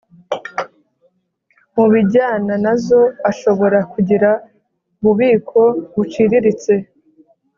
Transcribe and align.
mub 1.73 1.83
ibijyana 1.91 2.53
nazo 2.65 3.01
ashobora 3.29 3.79
kugira 3.93 4.29
ububiko 4.99 5.61
buciriritse 5.93 6.73